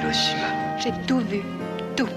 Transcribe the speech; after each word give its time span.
Hiroshima. 0.00 0.78
J'ai 0.78 0.92
tout 1.06 1.20
vu. 1.20 1.42
Tout. 1.94 2.08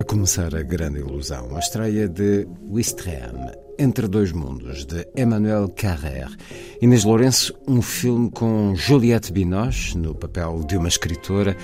A 0.00 0.04
começar 0.04 0.52
a 0.54 0.62
grande 0.62 0.98
ilusão, 0.98 1.54
a 1.54 1.60
estreia 1.60 2.08
de 2.08 2.48
Wistreham, 2.68 3.67
Entre 3.80 4.08
Dois 4.08 4.32
Mundos, 4.32 4.84
de 4.84 5.06
Emmanuel 5.16 5.68
Carrère. 5.68 6.36
Inês 6.82 7.04
Lourenço, 7.04 7.54
um 7.66 7.80
filme 7.80 8.28
com 8.28 8.74
Juliette 8.74 9.32
Binoche, 9.32 9.96
no 9.96 10.16
papel 10.16 10.64
de 10.66 10.76
uma 10.76 10.88
escritora 10.88 11.56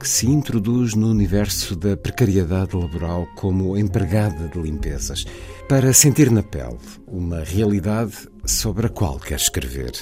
que 0.00 0.08
se 0.08 0.26
introduz 0.26 0.94
no 0.94 1.08
universo 1.08 1.76
da 1.76 1.96
precariedade 1.96 2.76
laboral 2.76 3.28
como 3.36 3.78
empregada 3.78 4.48
de 4.48 4.60
limpezas, 4.60 5.24
para 5.68 5.92
sentir 5.92 6.32
na 6.32 6.42
pele 6.42 6.78
uma 7.06 7.44
realidade 7.44 8.28
sobre 8.44 8.88
a 8.88 8.90
qual 8.90 9.20
quer 9.20 9.36
escrever. 9.36 9.92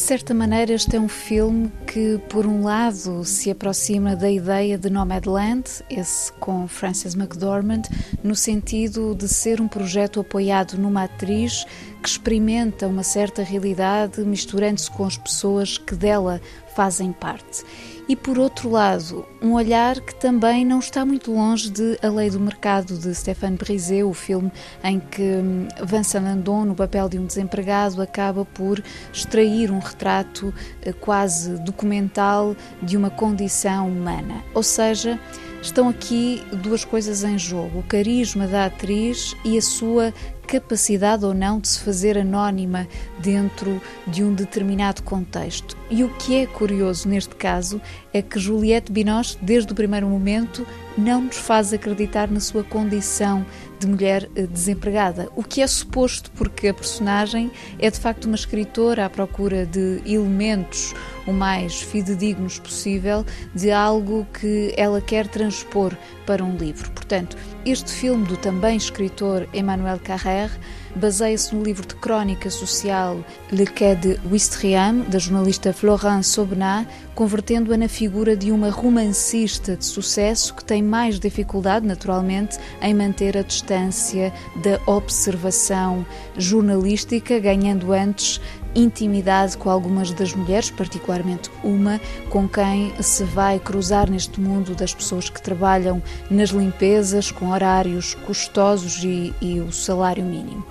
De 0.00 0.06
certa 0.06 0.32
maneira, 0.32 0.72
este 0.72 0.96
é 0.96 0.98
um 0.98 1.10
filme 1.10 1.70
que, 1.86 2.18
por 2.30 2.46
um 2.46 2.64
lado, 2.64 3.22
se 3.22 3.50
aproxima 3.50 4.16
da 4.16 4.30
ideia 4.30 4.78
de 4.78 4.88
Nomadland, 4.88 5.64
esse 5.90 6.32
com 6.32 6.66
Frances 6.66 7.14
McDormand, 7.14 7.82
no 8.24 8.34
sentido 8.34 9.14
de 9.14 9.28
ser 9.28 9.60
um 9.60 9.68
projeto 9.68 10.18
apoiado 10.18 10.78
numa 10.78 11.04
atriz 11.04 11.66
que 12.02 12.08
experimenta 12.08 12.88
uma 12.88 13.02
certa 13.02 13.42
realidade, 13.42 14.22
misturando-se 14.22 14.90
com 14.90 15.04
as 15.04 15.18
pessoas 15.18 15.76
que 15.76 15.94
dela 15.94 16.40
fazem 16.80 17.12
parte. 17.12 17.62
E 18.08 18.16
por 18.16 18.38
outro 18.38 18.70
lado, 18.70 19.26
um 19.42 19.52
olhar 19.52 20.00
que 20.00 20.14
também 20.14 20.64
não 20.64 20.78
está 20.78 21.04
muito 21.04 21.30
longe 21.30 21.68
de 21.68 21.98
A 22.02 22.08
Lei 22.08 22.30
do 22.30 22.40
Mercado 22.40 22.96
de 22.96 23.14
Stéphane 23.14 23.58
Brisé, 23.58 24.02
o 24.02 24.14
filme 24.14 24.50
em 24.82 24.98
que 24.98 25.20
hum, 25.20 25.68
Vincent 25.84 26.24
Landon, 26.24 26.64
no 26.64 26.74
papel 26.74 27.06
de 27.06 27.18
um 27.18 27.26
desempregado, 27.26 28.00
acaba 28.00 28.46
por 28.46 28.82
extrair 29.12 29.70
um 29.70 29.78
retrato 29.78 30.54
eh, 30.80 30.90
quase 30.90 31.58
documental 31.64 32.56
de 32.82 32.96
uma 32.96 33.10
condição 33.10 33.86
humana. 33.86 34.42
Ou 34.54 34.62
seja, 34.62 35.20
estão 35.60 35.86
aqui 35.86 36.42
duas 36.62 36.82
coisas 36.82 37.22
em 37.24 37.38
jogo: 37.38 37.80
o 37.80 37.82
carisma 37.82 38.46
da 38.46 38.64
atriz 38.64 39.36
e 39.44 39.58
a 39.58 39.62
sua 39.62 40.14
capacidade 40.50 41.24
ou 41.24 41.32
não 41.32 41.60
de 41.60 41.68
se 41.68 41.78
fazer 41.78 42.18
anónima 42.18 42.88
dentro 43.20 43.80
de 44.04 44.24
um 44.24 44.34
determinado 44.34 45.00
contexto. 45.04 45.76
E 45.88 46.02
o 46.02 46.12
que 46.14 46.42
é 46.42 46.46
curioso 46.46 47.08
neste 47.08 47.36
caso 47.36 47.80
é 48.12 48.20
que 48.20 48.36
Juliette 48.36 48.90
Binoche, 48.90 49.38
desde 49.40 49.72
o 49.72 49.76
primeiro 49.76 50.08
momento, 50.08 50.66
não 50.98 51.22
nos 51.22 51.36
faz 51.36 51.72
acreditar 51.72 52.28
na 52.28 52.40
sua 52.40 52.64
condição 52.64 53.46
de 53.80 53.86
mulher 53.86 54.28
eh, 54.36 54.46
desempregada, 54.46 55.28
o 55.34 55.42
que 55.42 55.62
é 55.62 55.66
suposto 55.66 56.30
porque 56.32 56.68
a 56.68 56.74
personagem 56.74 57.50
é 57.78 57.90
de 57.90 57.98
facto 57.98 58.26
uma 58.26 58.36
escritora 58.36 59.06
à 59.06 59.10
procura 59.10 59.64
de 59.64 60.02
elementos 60.06 60.94
o 61.26 61.32
mais 61.32 61.80
fidedignos 61.80 62.58
possível 62.58 63.24
de 63.54 63.70
algo 63.70 64.26
que 64.38 64.74
ela 64.76 65.00
quer 65.00 65.26
transpor 65.26 65.96
para 66.26 66.44
um 66.44 66.56
livro. 66.56 66.90
Portanto, 66.90 67.36
este 67.64 67.90
filme 67.90 68.26
do 68.26 68.36
também 68.36 68.76
escritor 68.76 69.48
Emmanuel 69.54 69.98
Carrère 69.98 70.52
baseia-se 70.94 71.54
no 71.54 71.62
livro 71.62 71.86
de 71.86 71.94
crónica 71.94 72.50
social 72.50 73.24
Le 73.50 73.66
Quai 73.66 73.96
de 73.96 74.18
Ouistreham, 74.30 75.00
da 75.08 75.18
jornalista 75.18 75.72
Florence 75.72 76.30
Sobnat, 76.30 76.88
convertendo-a 77.14 77.76
na 77.76 77.88
figura 77.88 78.36
de 78.36 78.50
uma 78.50 78.70
romancista 78.70 79.76
de 79.76 79.84
sucesso 79.84 80.54
que 80.54 80.64
tem 80.64 80.82
mais 80.82 81.18
dificuldade, 81.18 81.86
naturalmente, 81.86 82.58
em 82.80 82.94
manter 82.94 83.36
a 83.36 83.42
distância 83.42 84.32
da 84.62 84.80
observação 84.86 86.06
jornalística, 86.36 87.38
ganhando 87.38 87.92
antes 87.92 88.40
intimidade 88.74 89.56
com 89.56 89.68
algumas 89.70 90.10
das 90.12 90.34
mulheres, 90.34 90.70
particularmente 90.70 91.50
uma 91.62 92.00
com 92.28 92.48
quem 92.48 92.92
se 93.02 93.24
vai 93.24 93.58
cruzar 93.58 94.10
neste 94.10 94.40
mundo 94.40 94.74
das 94.74 94.94
pessoas 94.94 95.28
que 95.28 95.42
trabalham 95.42 96.02
nas 96.30 96.50
limpezas 96.50 97.30
com 97.30 97.50
horários 97.50 98.14
custosos 98.14 99.02
e, 99.02 99.34
e 99.40 99.60
o 99.60 99.72
salário 99.72 100.24
mínimo. 100.24 100.64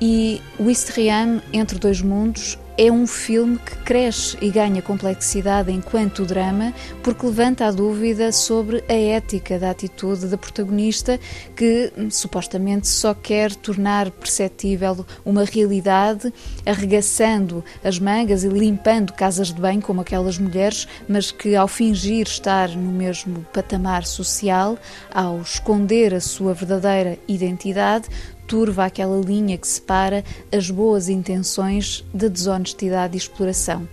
E 0.00 0.40
o 0.58 0.64
Wistreham, 0.64 1.40
Entre 1.52 1.78
Dois 1.78 2.02
Mundos, 2.02 2.58
é 2.76 2.90
um 2.90 3.06
filme 3.06 3.58
que 3.58 3.76
cresce 3.78 4.36
e 4.40 4.50
ganha 4.50 4.82
complexidade 4.82 5.70
enquanto 5.70 6.24
drama, 6.24 6.74
porque 7.02 7.24
levanta 7.26 7.66
a 7.66 7.70
dúvida 7.70 8.32
sobre 8.32 8.82
a 8.88 8.94
ética 8.94 9.58
da 9.58 9.70
atitude 9.70 10.26
da 10.26 10.36
protagonista, 10.36 11.18
que 11.54 11.92
supostamente 12.10 12.88
só 12.88 13.14
quer 13.14 13.54
tornar 13.54 14.10
perceptível 14.10 15.06
uma 15.24 15.44
realidade, 15.44 16.32
arregaçando 16.66 17.64
as 17.82 17.98
mangas 17.98 18.42
e 18.42 18.48
limpando 18.48 19.12
casas 19.12 19.52
de 19.52 19.60
banho 19.60 19.80
como 19.80 20.00
aquelas 20.00 20.38
mulheres, 20.38 20.88
mas 21.08 21.30
que 21.30 21.54
ao 21.54 21.68
fingir 21.68 22.26
estar 22.26 22.70
no 22.70 22.90
mesmo 22.92 23.46
patamar 23.52 24.04
social, 24.04 24.76
ao 25.12 25.40
esconder 25.40 26.12
a 26.12 26.20
sua 26.20 26.52
verdadeira 26.52 27.18
identidade, 27.28 28.08
turva 28.46 28.84
aquela 28.84 29.20
linha 29.20 29.58
que 29.58 29.66
separa 29.66 30.24
as 30.52 30.70
boas 30.70 31.08
intenções 31.08 32.04
da 32.12 32.28
desonestidade 32.28 33.14
e 33.14 33.18
exploração. 33.18 33.88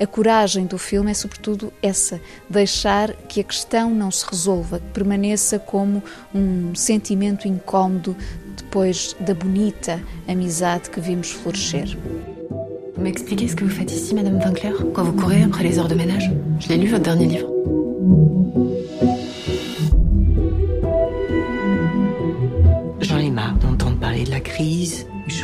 A 0.00 0.06
coragem 0.06 0.66
do 0.66 0.78
filme 0.78 1.10
é, 1.10 1.14
sobretudo, 1.14 1.72
essa: 1.82 2.20
deixar 2.48 3.12
que 3.28 3.40
a 3.40 3.44
questão 3.44 3.90
não 3.94 4.10
se 4.10 4.24
resolva, 4.28 4.80
que 4.80 4.86
permaneça 4.92 5.58
como 5.58 6.02
um 6.34 6.74
sentimento 6.74 7.46
incómodo 7.46 8.16
depois 8.56 9.14
da 9.20 9.34
bonita 9.34 10.02
amizade 10.26 10.90
que 10.90 11.00
vimos 11.00 11.30
florescer. 11.30 11.96
Vous 12.94 13.02
m'expliquez 13.02 13.48
ce 13.48 13.56
que 13.56 13.64
vous 13.64 13.74
faites 13.74 13.92
ici, 13.92 14.14
Madame 14.14 14.38
Winkler 14.38 14.74
Quand 14.92 15.04
vous 15.04 15.14
courez 15.14 15.42
après 15.42 15.64
les 15.64 15.78
heures 15.78 15.88
de 15.88 15.94
ménage 15.94 16.30
Je 16.60 16.68
l'ai 16.68 16.76
lu, 16.76 16.88
votre 16.88 17.02
dernier 17.02 17.26
livre. 17.26 17.48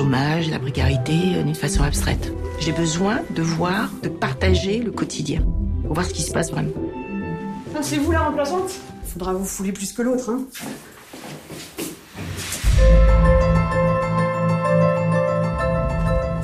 Chômage, 0.08 0.48
la 0.48 0.58
précarité 0.58 1.36
euh, 1.36 1.42
d'une 1.42 1.54
façon 1.54 1.82
abstraite. 1.82 2.32
J'ai 2.60 2.72
besoin 2.72 3.20
de 3.28 3.42
voir, 3.42 3.90
de 4.02 4.08
partager 4.08 4.78
le 4.78 4.90
quotidien. 4.90 5.42
Pour 5.84 5.92
voir 5.92 6.06
ce 6.06 6.14
qui 6.14 6.22
se 6.22 6.32
passe 6.32 6.50
vraiment. 6.50 6.70
Ah, 7.76 7.80
c'est 7.82 7.98
vous 7.98 8.10
la 8.10 8.20
remplaçante? 8.20 8.70
Faudra 9.04 9.34
vous 9.34 9.44
fouler 9.44 9.72
plus 9.72 9.92
que 9.92 10.00
l'autre, 10.00 10.30
hein. 10.30 10.40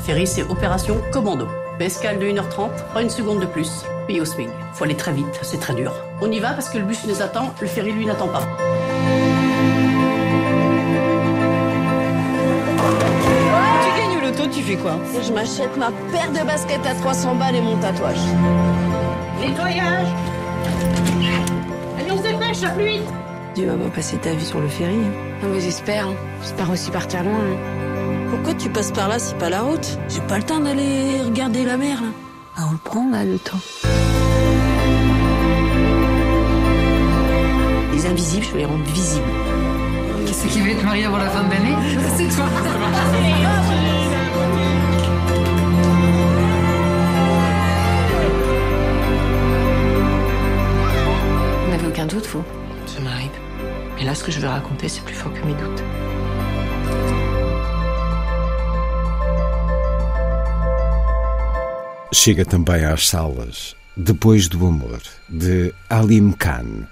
Ferry, 0.05 0.27
c'est 0.27 0.43
opération 0.43 1.01
commando. 1.11 1.49
Escale 1.81 2.19
de 2.19 2.27
1h30, 2.27 2.69
pas 2.93 3.01
une 3.01 3.11
seconde 3.11 3.41
de 3.41 3.47
plus. 3.47 3.83
Puis 4.07 4.21
au 4.21 4.27
swing. 4.27 4.51
Faut 4.75 4.85
aller 4.85 4.97
très 4.97 5.13
vite, 5.13 5.41
c'est 5.41 5.59
très 5.59 5.75
dur. 5.75 5.95
On 6.21 6.31
y 6.31 6.39
va 6.39 6.51
parce 6.51 6.69
que 6.69 6.77
le 6.77 6.85
bus 6.85 7.07
nous 7.07 7.23
attend, 7.23 7.55
le 7.63 7.67
ferry 7.67 7.93
lui 7.93 8.05
n'attend 8.05 8.29
pas. 8.29 8.47
Tu 14.55 14.63
fais 14.63 14.77
quoi 14.77 14.97
Je 15.27 15.33
m'achète 15.33 15.77
ma 15.77 15.91
paire 16.13 16.31
de 16.33 16.47
baskets 16.47 16.87
à 16.87 16.95
300 16.95 17.35
balles 17.37 17.57
et 17.57 17.61
mon 17.61 17.77
tatouage. 17.77 18.17
Nettoyage 19.41 20.07
Allez, 21.99 22.11
on 22.13 22.17
se 22.19 22.23
dépêche, 22.23 22.61
la 22.63 22.71
pluie 22.71 23.01
Tu 23.55 23.67
vas 23.67 23.75
pas 23.75 23.89
passer 23.91 24.17
ta 24.19 24.31
vie 24.33 24.45
sur 24.45 24.61
le 24.61 24.69
ferry. 24.69 24.95
hein. 24.95 25.43
Non, 25.43 25.49
mais 25.53 25.61
j'espère. 25.61 26.07
hein. 26.09 26.15
J'espère 26.43 26.71
aussi 26.71 26.91
partir 26.91 27.23
loin. 27.25 27.33
hein. 27.33 28.31
Pourquoi 28.31 28.55
tu 28.55 28.69
passes 28.71 28.91
par 28.93 29.09
là 29.09 29.19
si 29.19 29.35
pas 29.35 29.51
la 29.51 29.63
route 29.63 29.99
J'ai 30.09 30.21
pas 30.21 30.39
le 30.39 30.45
temps 30.45 30.61
d'aller 30.61 31.21
regarder 31.25 31.65
la 31.65 31.77
mer 31.77 32.01
là. 32.03 32.09
Ah, 32.57 32.63
on 32.69 32.73
le 32.73 32.79
prend 32.79 33.09
là 33.11 33.25
le 33.25 33.39
temps. 33.39 33.59
Les 37.93 38.07
invisibles, 38.07 38.45
je 38.47 38.51
veux 38.53 38.59
les 38.59 38.65
rendre 38.65 38.85
visibles. 38.93 39.25
Qu'est-ce 40.27 40.47
qui 40.47 40.61
va 40.61 40.75
te 40.81 40.85
marier 40.85 41.05
avant 41.05 41.19
la 41.19 41.29
fin 41.29 41.43
de 41.45 41.51
l'année? 41.51 41.75
C'est 42.17 42.29
toi 42.35 42.45
aucun 52.05 52.07
doute, 52.07 52.27
vous 52.27 52.45
Ça 52.87 53.01
m'arrive. 53.01 53.31
Mais 53.97 54.05
là, 54.05 54.15
ce 54.15 54.25
que 54.25 54.33
je 54.33 54.41
veux 54.41 54.49
raconter, 54.49 54.89
c'est 54.89 55.03
plus 55.05 55.15
fort 55.15 55.33
que 55.33 55.45
mes 55.47 55.55
doutes. 55.55 55.83
Chega 62.13 62.45
também 62.45 62.85
às 62.85 63.09
salas 63.09 63.75
Depois 63.97 64.49
do 64.49 64.67
Amor, 64.67 65.01
de 65.29 65.73
Alim 65.91 66.33
Khan. 66.33 66.87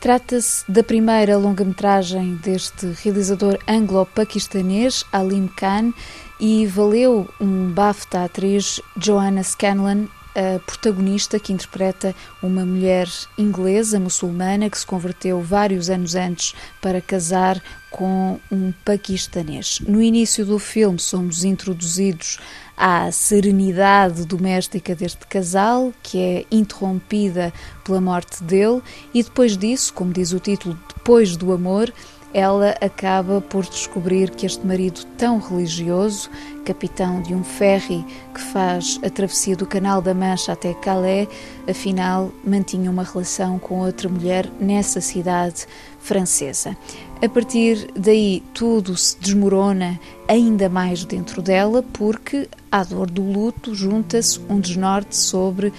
Trata-se 0.00 0.64
da 0.68 0.82
primeira 0.82 1.36
longa-metragem 1.36 2.36
deste 2.36 2.86
realizador 3.02 3.58
anglo-paquistanês, 3.66 5.04
Alim 5.12 5.48
Khan, 5.48 5.92
e 6.40 6.66
valeu 6.66 7.28
um 7.40 7.70
BAFTA 7.72 8.20
à 8.20 8.24
atriz 8.24 8.80
Joanna 8.96 9.42
Scanlon, 9.42 10.06
a 10.34 10.58
protagonista 10.60 11.38
que 11.38 11.52
interpreta 11.52 12.14
uma 12.42 12.64
mulher 12.64 13.08
inglesa 13.36 13.98
muçulmana 13.98 14.70
que 14.70 14.78
se 14.78 14.86
converteu 14.86 15.40
vários 15.40 15.90
anos 15.90 16.14
antes 16.14 16.54
para 16.80 17.00
casar 17.00 17.62
com 17.90 18.38
um 18.50 18.72
paquistanês. 18.84 19.80
No 19.86 20.02
início 20.02 20.44
do 20.44 20.58
filme 20.58 20.98
somos 20.98 21.44
introduzidos 21.44 22.38
à 22.76 23.10
serenidade 23.10 24.24
doméstica 24.24 24.94
deste 24.94 25.26
casal, 25.26 25.92
que 26.02 26.18
é 26.18 26.46
interrompida 26.50 27.52
pela 27.84 28.00
morte 28.00 28.42
dele, 28.44 28.80
e 29.12 29.22
depois 29.22 29.56
disso, 29.56 29.92
como 29.92 30.12
diz 30.12 30.32
o 30.32 30.38
título, 30.38 30.78
depois 30.94 31.36
do 31.36 31.52
amor, 31.52 31.92
ela 32.32 32.74
acaba 32.80 33.40
por 33.40 33.64
descobrir 33.64 34.30
que 34.30 34.46
este 34.46 34.66
marido 34.66 35.04
tão 35.16 35.38
religioso, 35.38 36.30
capitão 36.64 37.22
de 37.22 37.34
um 37.34 37.42
ferry 37.42 38.04
que 38.34 38.40
faz 38.40 39.00
a 39.02 39.08
travessia 39.08 39.56
do 39.56 39.66
Canal 39.66 40.02
da 40.02 40.12
Mancha 40.12 40.52
até 40.52 40.74
Calais, 40.74 41.28
afinal 41.68 42.30
mantinha 42.44 42.90
uma 42.90 43.02
relação 43.04 43.58
com 43.58 43.80
outra 43.80 44.08
mulher 44.08 44.46
nessa 44.60 45.00
cidade 45.00 45.66
francesa. 46.08 46.74
A 47.20 47.28
partir 47.28 47.90
daí, 47.94 48.42
tudo 48.54 48.96
se 48.96 49.18
desmorona 49.18 50.00
ainda 50.26 50.68
mais 50.68 51.04
dentro 51.04 51.42
dela, 51.42 51.82
porque 51.92 52.48
à 52.70 52.82
dor 52.82 53.10
do 53.10 53.22
luto 53.22 53.74
junta-se 53.74 54.40
um 54.48 54.58
desnorte 54.58 55.16
sobre 55.16 55.68
uh, 55.68 55.72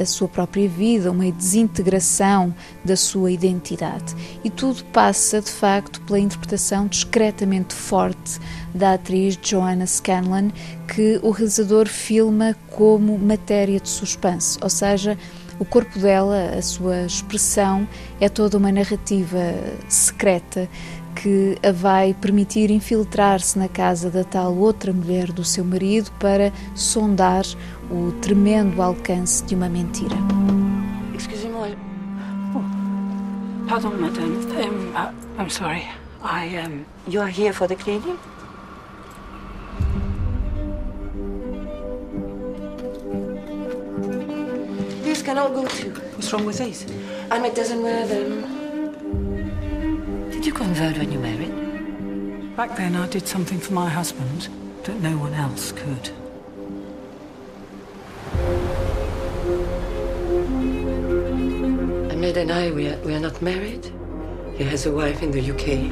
a 0.00 0.04
sua 0.04 0.28
própria 0.28 0.68
vida, 0.68 1.10
uma 1.10 1.30
desintegração 1.32 2.54
da 2.84 2.96
sua 2.96 3.32
identidade. 3.32 4.14
E 4.44 4.50
tudo 4.50 4.84
passa, 4.92 5.40
de 5.40 5.50
facto, 5.50 6.00
pela 6.02 6.20
interpretação 6.20 6.86
discretamente 6.86 7.74
forte 7.74 8.38
da 8.72 8.92
atriz 8.92 9.38
Joanna 9.42 9.86
Scanlon, 9.86 10.50
que 10.94 11.18
o 11.22 11.30
realizador 11.30 11.88
filma 11.88 12.54
como 12.70 13.18
matéria 13.18 13.80
de 13.80 13.88
suspense, 13.88 14.58
ou 14.62 14.70
seja, 14.70 15.18
o 15.58 15.64
corpo 15.64 15.98
dela, 15.98 16.50
a 16.56 16.62
sua 16.62 17.04
expressão, 17.04 17.88
é 18.20 18.28
toda 18.28 18.56
uma 18.56 18.70
narrativa 18.70 19.38
secreta 19.88 20.68
que 21.14 21.58
a 21.66 21.72
vai 21.72 22.14
permitir 22.14 22.70
infiltrar-se 22.70 23.58
na 23.58 23.68
casa 23.68 24.08
da 24.08 24.22
tal 24.22 24.56
outra 24.56 24.92
mulher 24.92 25.32
do 25.32 25.44
seu 25.44 25.64
marido 25.64 26.12
para 26.20 26.52
sondar 26.76 27.44
o 27.90 28.12
tremendo 28.20 28.80
alcance 28.80 29.44
de 29.44 29.54
uma 29.54 29.68
mentira. 29.68 30.14
Excusez-moi. 31.14 31.76
Oh. 32.54 33.68
Pardon, 33.68 33.90
madame. 33.98 34.36
Um, 34.36 34.94
uh, 34.94 35.42
I'm 35.42 35.50
sorry. 35.50 35.82
I 36.22 36.56
um. 36.64 36.84
You 37.08 37.20
are 37.20 37.30
here 37.30 37.52
for 37.52 37.66
the 37.66 37.74
cleaning? 37.74 38.16
These 45.28 45.34
can 45.34 45.44
all 45.44 45.50
go 45.50 45.66
too. 45.68 45.90
What's 45.90 46.32
wrong 46.32 46.46
with 46.46 46.56
these? 46.56 46.86
Ahmed 47.30 47.52
doesn't 47.52 47.82
wear 47.82 48.06
them. 48.06 48.40
Did 50.30 50.46
you 50.46 50.54
convert 50.54 50.96
when 50.96 51.12
you 51.12 51.18
married? 51.18 52.56
Back 52.56 52.74
then, 52.78 52.96
I 52.96 53.06
did 53.08 53.28
something 53.28 53.58
for 53.58 53.74
my 53.74 53.90
husband 53.90 54.48
that 54.84 54.98
no 55.02 55.18
one 55.18 55.34
else 55.34 55.72
could. 55.72 56.10
Ahmed 62.10 62.38
and 62.38 62.50
I, 62.50 62.70
we 62.70 62.88
are, 62.88 62.96
we 63.00 63.14
are 63.14 63.20
not 63.20 63.42
married. 63.42 63.92
He 64.56 64.64
has 64.64 64.86
a 64.86 64.90
wife 64.90 65.22
in 65.22 65.30
the 65.30 65.42
UK. 65.42 65.90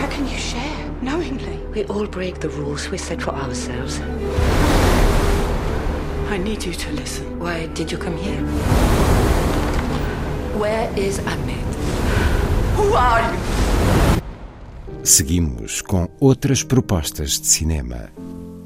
How 0.00 0.08
can 0.08 0.26
you 0.26 0.38
share 0.38 0.90
knowingly? 1.02 1.58
We 1.74 1.84
all 1.84 2.06
break 2.06 2.40
the 2.40 2.48
rules 2.48 2.88
we 2.88 2.96
set 2.96 3.20
for 3.20 3.32
ourselves. 3.32 4.00
I 6.30 6.38
need 6.38 6.64
you 6.64 6.72
to 6.72 6.92
listen. 6.92 7.40
Why 7.40 7.66
did 7.74 7.90
you 7.90 7.98
come 7.98 8.16
here? 8.16 8.40
Where 10.56 10.88
is 10.96 11.18
Ahmed? 11.26 11.74
Who 12.76 12.94
are 12.94 13.20
you? 13.20 13.40
Seguimos 15.02 15.82
com 15.82 16.08
outras 16.20 16.62
propostas 16.62 17.40
de 17.40 17.48
cinema. 17.48 18.12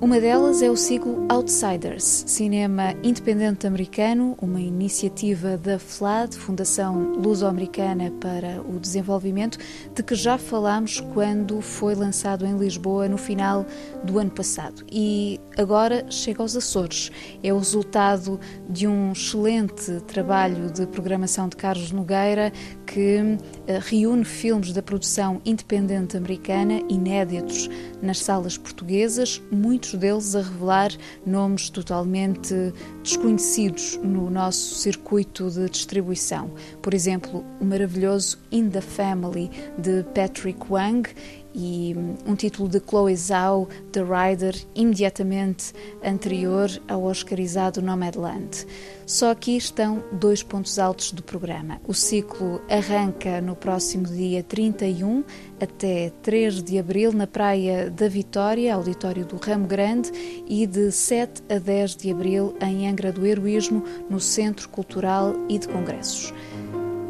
Uma 0.05 0.21
delas 0.21 0.61
é 0.61 0.71
o 0.71 0.77
ciclo 0.77 1.27
Outsiders, 1.31 2.25
cinema 2.27 2.95
independente 3.03 3.67
americano, 3.67 4.37
uma 4.39 4.61
iniciativa 4.61 5.57
da 5.57 5.79
FLAD, 5.79 6.37
Fundação 6.37 7.15
Luso-Americana 7.15 8.13
para 8.21 8.61
o 8.61 8.79
Desenvolvimento, 8.79 9.57
de 9.95 10.03
que 10.03 10.15
já 10.15 10.37
falámos 10.37 11.01
quando 11.15 11.59
foi 11.63 11.95
lançado 11.95 12.45
em 12.45 12.55
Lisboa 12.55 13.09
no 13.09 13.17
final 13.17 13.65
do 14.05 14.19
ano 14.19 14.31
passado. 14.31 14.85
E 14.93 15.41
agora 15.57 16.05
chega 16.11 16.43
aos 16.43 16.55
Açores. 16.55 17.11
É 17.43 17.51
o 17.51 17.57
resultado 17.57 18.39
de 18.69 18.87
um 18.87 19.13
excelente 19.13 20.03
trabalho 20.03 20.71
de 20.71 20.87
programação 20.87 21.49
de 21.49 21.57
Carlos 21.57 21.91
Nogueira, 21.91 22.53
que 22.87 23.39
eh, 23.67 23.81
reúne 23.83 24.27
filmes 24.27 24.71
da 24.75 24.83
produção 24.83 25.41
independente 25.47 26.15
americana, 26.15 26.83
inéditos 26.91 27.71
nas 28.03 28.19
salas 28.19 28.59
portuguesas, 28.59 29.43
muitos 29.51 29.94
deles 29.97 30.35
a 30.35 30.43
revelar 30.43 30.91
nomes 31.27 31.71
totalmente 31.71 32.73
desconhecidos 33.03 33.99
no 34.03 34.31
nosso 34.31 34.75
circuito 34.75 35.51
de 35.51 35.69
distribuição. 35.69 36.51
Por 36.83 36.95
exemplo, 36.95 37.45
o 37.61 37.65
maravilhoso 37.65 38.39
In 38.51 38.71
the 38.71 38.81
Family 38.81 39.51
de 39.79 40.03
Patrick 40.15 40.61
Wang 40.71 41.09
e 41.55 41.95
um 42.27 42.35
título 42.35 42.69
de 42.69 42.81
Chloe 42.81 43.15
Zhao, 43.17 43.69
The 43.93 44.03
Rider, 44.03 44.57
imediatamente 44.75 45.73
anterior 46.03 46.69
ao 46.89 47.05
oscarizado 47.05 47.81
Nomadland. 47.81 48.67
Só 49.07 49.31
aqui 49.31 49.57
estão 49.57 50.03
dois 50.13 50.43
pontos 50.43 50.79
altos 50.79 51.13
do 51.13 51.23
programa. 51.23 51.81
O 51.87 51.93
ciclo 51.93 52.61
arranca 52.69 53.41
no 53.41 53.55
próximo 53.55 54.07
dia 54.07 54.43
31 54.43 55.23
até 55.61 56.11
3 56.23 56.63
de 56.63 56.79
abril 56.79 57.13
na 57.13 57.27
Praia 57.27 57.91
da 57.91 58.09
Vitória, 58.09 58.75
auditório 58.75 59.25
do 59.25 59.37
Ramo 59.37 59.67
Grande, 59.67 60.11
e 60.49 60.67
de 60.67 60.91
7 60.91 61.43
a 61.49 61.59
10 61.59 61.97
de 61.97 62.11
abril 62.11 62.55
em 62.61 62.89
Angra 62.89 63.13
do 63.13 63.27
Heroísmo, 63.27 63.85
no 64.09 64.19
Centro 64.19 64.69
Cultural 64.69 65.35
e 65.49 65.59
de 65.59 65.69
Congressos. 65.69 66.33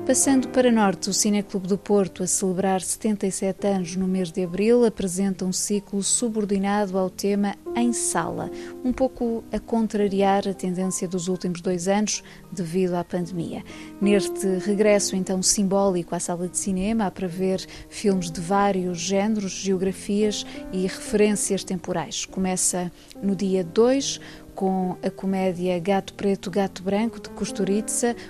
Passando 0.06 0.48
para 0.48 0.70
norte, 0.70 1.08
o 1.08 1.14
Cineclube 1.14 1.66
do 1.66 1.78
Porto, 1.78 2.22
a 2.22 2.26
celebrar 2.26 2.82
77 2.82 3.66
anos 3.66 3.96
no 3.96 4.06
mês 4.06 4.30
de 4.30 4.44
abril, 4.44 4.84
apresenta 4.84 5.46
um 5.46 5.52
ciclo 5.52 6.02
subordinado 6.02 6.98
ao 6.98 7.08
tema 7.08 7.56
Em 7.74 7.90
Sala, 7.94 8.50
um 8.84 8.92
pouco 8.92 9.42
a 9.50 9.58
contrariar 9.58 10.46
a 10.46 10.52
tendência 10.52 11.08
dos 11.08 11.26
últimos 11.26 11.62
dois 11.62 11.88
anos 11.88 12.22
devido 12.52 12.94
à 12.96 13.02
pandemia. 13.02 13.64
Neste 13.98 14.46
regresso, 14.58 15.16
então, 15.16 15.42
simbólico 15.42 16.14
à 16.14 16.20
sala 16.20 16.48
de 16.48 16.58
cinema, 16.58 17.06
há 17.06 17.10
para 17.10 17.26
ver 17.26 17.66
filmes 17.88 18.30
de 18.30 18.42
vários 18.42 18.98
géneros, 18.98 19.52
geografias 19.52 20.44
e 20.70 20.82
referências 20.82 21.64
temporais. 21.64 22.26
Começa 22.26 22.92
no 23.22 23.34
dia 23.34 23.64
2 23.64 24.20
com 24.54 24.96
a 25.02 25.10
comédia 25.10 25.78
Gato 25.78 26.14
Preto, 26.14 26.50
Gato 26.50 26.82
Branco, 26.82 27.20
de 27.20 27.28
Kusturica, 27.30 27.74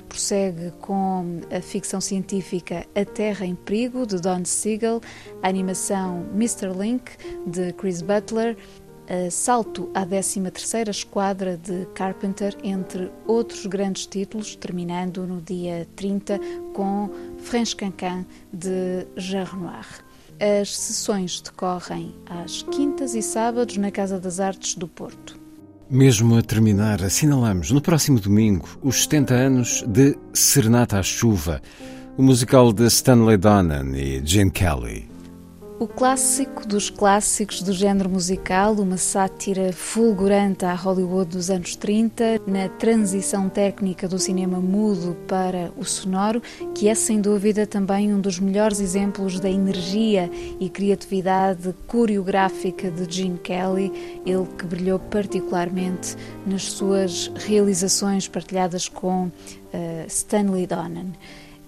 prossegue 0.08 0.72
com 0.80 1.40
a 1.54 1.60
ficção 1.60 2.00
científica 2.00 2.86
A 2.94 3.04
Terra 3.04 3.44
em 3.44 3.54
Perigo, 3.54 4.06
de 4.06 4.20
Don 4.20 4.44
Siegel, 4.44 5.00
a 5.42 5.48
animação 5.48 6.26
Mr. 6.34 6.68
Link, 6.76 7.12
de 7.46 7.72
Chris 7.74 8.00
Butler, 8.00 8.56
Salto 9.30 9.90
à 9.92 10.06
13ª 10.06 10.88
Esquadra 10.88 11.58
de 11.58 11.84
Carpenter, 11.94 12.56
entre 12.64 13.12
outros 13.26 13.66
grandes 13.66 14.06
títulos, 14.06 14.56
terminando 14.56 15.26
no 15.26 15.42
dia 15.42 15.86
30 15.94 16.40
com 16.72 17.10
French 17.36 17.76
Cancan, 17.76 18.24
de 18.50 19.06
Jean. 19.14 19.46
As 20.40 20.74
sessões 20.74 21.40
decorrem 21.42 22.14
às 22.24 22.62
quintas 22.62 23.14
e 23.14 23.20
sábados 23.20 23.76
na 23.76 23.90
Casa 23.90 24.18
das 24.18 24.40
Artes 24.40 24.74
do 24.74 24.88
Porto. 24.88 25.43
Mesmo 25.94 26.36
a 26.36 26.42
terminar, 26.42 27.04
assinalamos 27.04 27.70
no 27.70 27.80
próximo 27.80 28.18
domingo 28.18 28.68
os 28.82 29.04
70 29.04 29.32
anos 29.32 29.84
de 29.86 30.16
Serenata 30.32 30.98
à 30.98 31.04
Chuva, 31.04 31.62
o 32.18 32.22
musical 32.22 32.72
de 32.72 32.84
Stanley 32.86 33.36
Donen 33.36 33.94
e 33.94 34.20
Gene 34.26 34.50
Kelly. 34.50 35.13
O 35.76 35.88
clássico 35.88 36.64
dos 36.64 36.88
clássicos 36.88 37.60
do 37.60 37.72
género 37.72 38.08
musical, 38.08 38.74
uma 38.74 38.96
sátira 38.96 39.72
fulgurante 39.72 40.64
à 40.64 40.72
Hollywood 40.72 41.32
dos 41.32 41.50
anos 41.50 41.74
30, 41.74 42.42
na 42.46 42.68
transição 42.68 43.48
técnica 43.48 44.06
do 44.06 44.16
cinema 44.16 44.60
mudo 44.60 45.16
para 45.26 45.72
o 45.76 45.84
sonoro, 45.84 46.40
que 46.76 46.88
é 46.88 46.94
sem 46.94 47.20
dúvida 47.20 47.66
também 47.66 48.14
um 48.14 48.20
dos 48.20 48.38
melhores 48.38 48.78
exemplos 48.78 49.40
da 49.40 49.50
energia 49.50 50.30
e 50.60 50.70
criatividade 50.70 51.74
coreográfica 51.88 52.88
de 52.88 53.12
Gene 53.12 53.38
Kelly, 53.38 54.20
ele 54.24 54.46
que 54.56 54.64
brilhou 54.66 55.00
particularmente 55.00 56.16
nas 56.46 56.62
suas 56.70 57.32
realizações 57.34 58.28
partilhadas 58.28 58.88
com 58.88 59.26
uh, 59.26 59.32
Stanley 60.06 60.68
Donen. 60.68 61.12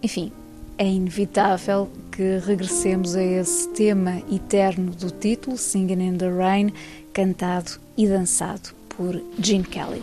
Enfim, 0.01 0.31
é 0.79 0.87
inevitável 0.87 1.89
que 2.13 2.39
regressemos 2.39 3.15
a 3.15 3.23
esse 3.23 3.69
tema 3.71 4.23
eterno 4.31 4.93
do 4.93 5.11
título, 5.11 5.57
Singing 5.57 6.03
in 6.03 6.19
the 6.19 6.31
Rain, 6.31 6.73
cantado 7.13 7.73
e 7.97 8.07
dançado 8.07 8.71
por 8.89 9.21
Gene 9.39 9.65
Kelly. 9.65 10.03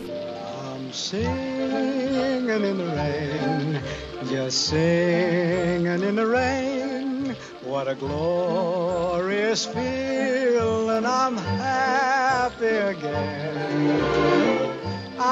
I'm 0.76 0.92
singing 0.92 2.50
in 2.50 2.76
the 2.76 2.86
rain, 2.94 3.80
just 4.28 4.68
singing 4.68 6.02
in 6.02 6.16
the 6.16 6.26
rain. 6.26 7.36
What 7.64 7.88
a 7.88 7.94
glorious 7.94 9.64
feeling, 9.66 11.04
I'm 11.06 11.36
happy 11.36 12.66
again. 12.66 14.43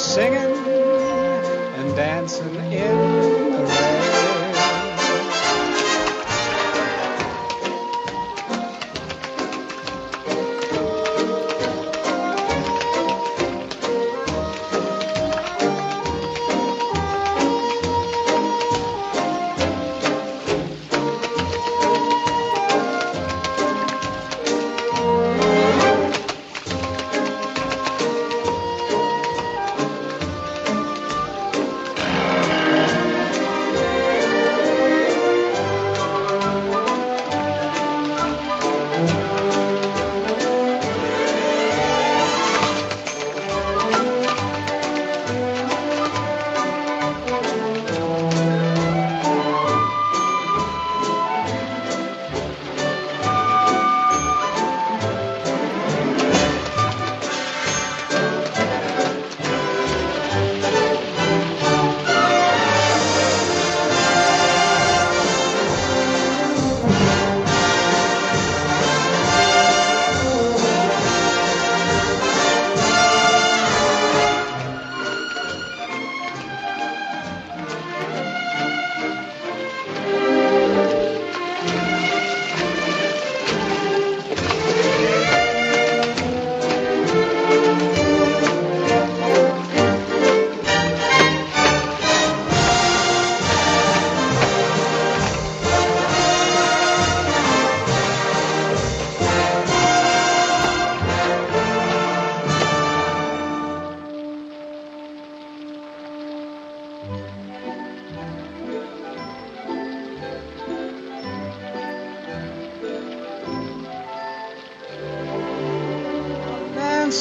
Singing 0.00 0.56
and 1.76 1.94
dancing 1.94 2.54
in 2.72 3.09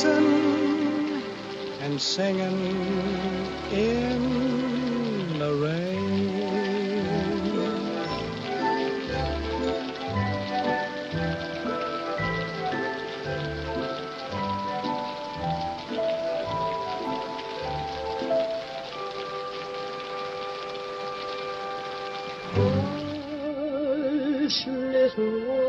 dancing 0.03 1.21
and 1.81 2.01
singing 2.01 2.59
in 3.71 5.39
the 5.39 5.53
rain. 5.55 5.99
Hush, 24.41 24.67
little 24.67 25.68